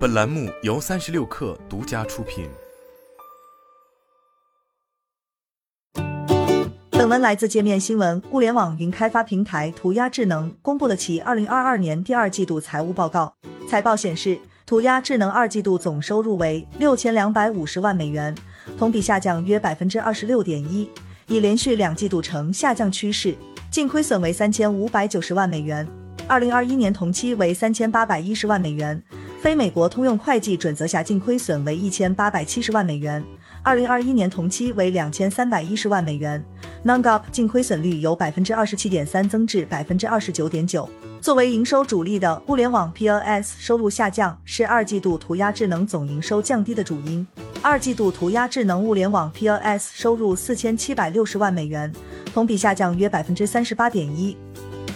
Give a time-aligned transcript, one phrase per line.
[0.00, 2.48] 本栏目由三十六氪独家出品。
[6.88, 8.22] 本文来自界面新闻。
[8.30, 13.34] 物联网云开发平台涂鸦智能公布了其二零二二年第二季度财务报告。
[13.68, 18.34] 财报显示，涂鸦智能二季度总收入为六千两百五十万美元，
[18.78, 20.88] 同比下降约百分之二十六点一，
[21.26, 23.36] 已连续两季度呈下降趋势。
[23.70, 25.86] 净亏损为三千五百九十万美元。
[26.26, 29.02] 二零二一年同期为三千八百一十万美元，
[29.40, 33.24] 非美国通用会计准则下净亏损为一千八百七十万美元。
[33.62, 36.44] 二零二一年同期为两千三百一十万美元
[36.84, 40.86] ，Non-GAAP 净亏损率由百分之二十七点三增至百分之二十九点九。
[41.22, 47.26] 作为营收主力的物联网 POS 收入下降，是二季度涂鸦智能总营收降低的主因。
[47.62, 51.90] 二季度涂鸦智能物联网 POS 收入四千七百六十万美元，
[52.34, 54.36] 同比下降约百分之三十八点一。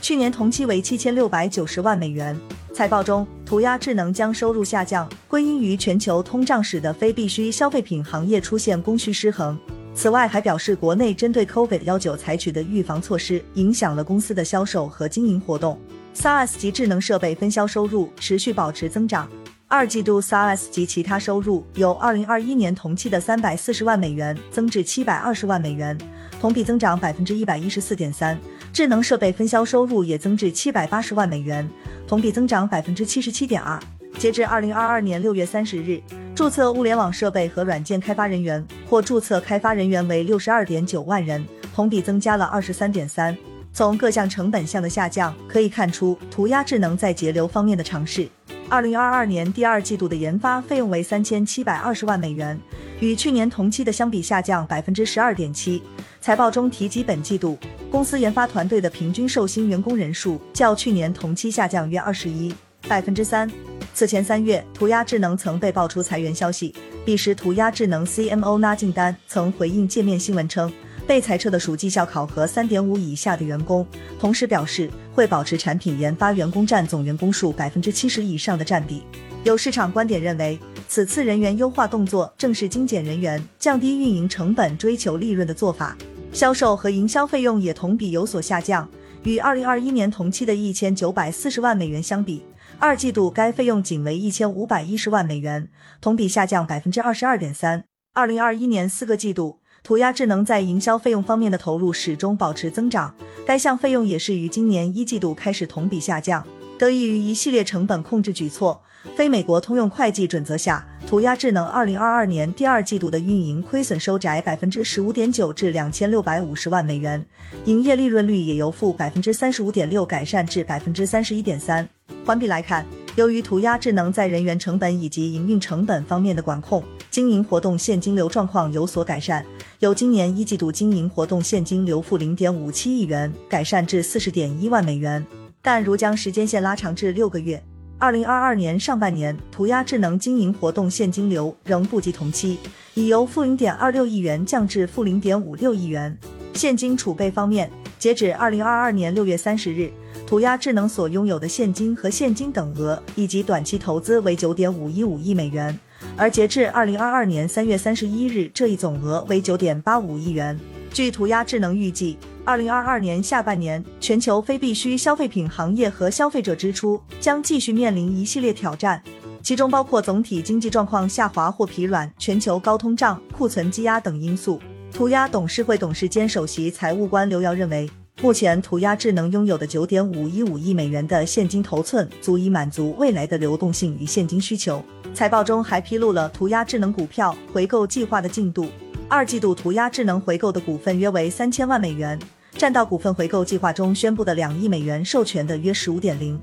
[0.00, 2.36] 去年同期为七千六百九十万美元。
[2.74, 9.58] 财报中，涂鸦智能将收入下降归因于全球通胀使得非必需消费品行业出现供需失衡。
[9.94, 15.78] 此外，还表示国内针对 COVID 幺九采取的预防措施影响了公司的销售和经营活动。
[16.14, 19.28] SaaS 及智能设备分销收入持续保持增长。
[19.68, 25.96] 二季度 SaaS 及其他收入由二零二一年同期的三百四十万美元增至七百二十万美元，
[26.40, 28.38] 同比增长百分之一百一十四点三。
[28.72, 31.68] 智能设备分销收入也增至七百八十万美元，
[32.12, 33.82] 同比增长百分之七十七点二。
[34.18, 35.98] 截至二零二二年六月三十日，
[36.34, 41.42] 注册物联网设备和软件开发人员或注册开发人员为六十二点九万人，
[41.74, 43.34] 同比增加了二十三点三。
[43.72, 48.28] 从各项成本项的下降可以看出，涂鸦智能在节流方面的尝试。
[48.68, 52.60] 二零二二年第二季度的研发费用为三千七百二十万美元，
[53.00, 55.82] 与去年同期的相比下降百分之十二点七。
[56.20, 57.56] 财报中提及，本季度。
[57.92, 62.52] 公司研发团队的平均受薪员工人数较去年同期下降约二十一
[62.88, 63.48] 百分之三。
[63.92, 70.72] 此前三月，涂鸦智能曾被爆出裁员消息，彼时涂鸦智能 CMO 拉敬丹曾回应界面新闻称，
[71.06, 73.86] 被裁撤的属绩效考核三点五以下的员工，
[74.18, 79.02] 同时表示会保持产品研发员工占总员工数百分之七十以上的占比。
[79.44, 80.58] 有市场观点认为，
[80.88, 85.94] 此次人员优化动作正是精简人员、降低运营成本、追求利润的做法。
[86.32, 88.88] 销售和营销费用也同比有所下降，
[89.22, 92.42] 与二零二一年同期的一千九百四十万美元相比，
[92.78, 95.68] 二季度该费用仅为一千五百一十万美元，
[96.00, 97.84] 同比下降百分之二十二点三。
[98.14, 103.14] 二零二一年四个季度，涂鸦智能在营销费用方面的投入始终保持增长，
[103.46, 106.46] 该项费用也是于今年一季度开始同比下降，
[106.78, 108.82] 得益于一系列成本控制举措。
[109.14, 117.22] 非美国通用会计准则下，涂鸦智能二零二二年第二季度的运营亏损收窄百分之十五点九至两千六百五十万美元，
[117.66, 121.86] 营业利润率也由负百分之三十五点六改善至百分之三十一点三。
[122.24, 129.44] 环比来看，由于涂鸦智能在人员成本以及营运成本方面的管控，经营活动现金流状况有所改善，
[129.80, 135.22] 由今年一季度经营活动现金流负零点五七亿元改善至四十点一万美元。
[135.60, 137.62] 但如将时间线拉长至六个月。
[138.02, 142.58] 二零二二年上半年，涂鸦智能经营活动现金流仍不及同期，
[142.94, 146.18] 已由负零点二六亿元降至负零点五六亿元。
[146.52, 147.70] 现金储备方面，
[148.00, 149.88] 截止二零二二年六月三十日，
[150.26, 155.78] 涂鸦智能所拥有的现金和现金等额以及短期投资为九点五一五亿美元，
[156.16, 160.58] 而截至二零二二年三月三十一日，这一总额为九点八五亿元。
[160.92, 162.18] 据涂鸦智能预计。
[162.44, 169.00] 二零二二年下半年，全球非必需消费品行业和消费者支出将继续面临一系列挑战，
[169.40, 174.60] 其中包括总体经济状况下滑或疲软、全球高通胀、库存积压等因素。
[174.92, 177.88] 涂鸦董事会董事兼首席财务官刘瑶认为，
[178.20, 184.84] 目前涂鸦智能拥有的九点五一五亿美元的现金头寸足以满足未来的流动性与现金需求。
[185.14, 188.66] 财报中还披露了涂鸦智能股票回购计划的进度。
[189.12, 192.18] 二季度涂鸦智能回购的股份约为三千万美元，
[192.52, 196.40] 占到股份回购计划中宣布的两亿美元授权的约十五点零。